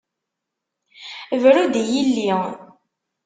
[1.41, 2.31] Bru-d i yilli!